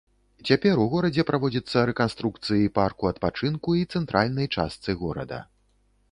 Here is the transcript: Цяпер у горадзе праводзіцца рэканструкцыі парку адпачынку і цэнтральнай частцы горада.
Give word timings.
Цяпер 0.49 0.79
у 0.83 0.85
горадзе 0.93 1.23
праводзіцца 1.31 1.83
рэканструкцыі 1.89 2.71
парку 2.77 3.09
адпачынку 3.11 3.75
і 3.81 3.83
цэнтральнай 3.97 4.47
частцы 4.55 4.97
горада. 5.03 5.39